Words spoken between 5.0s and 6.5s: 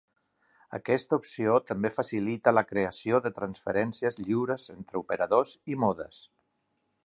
operadors i modes.